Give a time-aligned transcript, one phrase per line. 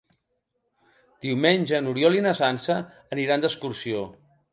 [1.25, 2.79] Diumenge n'Oriol i na Sança
[3.17, 4.01] aniran d'excursió.